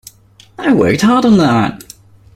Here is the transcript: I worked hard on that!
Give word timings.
I 0.57 0.73
worked 0.73 1.01
hard 1.01 1.25
on 1.25 1.37
that! 1.37 1.83